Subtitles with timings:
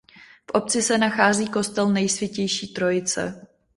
[0.49, 3.47] V obci se nachází kostel Nejsvětější Trojice.